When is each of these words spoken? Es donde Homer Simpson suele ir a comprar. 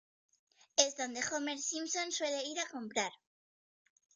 Es 0.77 0.97
donde 0.97 1.21
Homer 1.31 1.59
Simpson 1.59 2.11
suele 2.11 2.43
ir 2.49 2.59
a 2.59 2.65
comprar. 2.69 3.11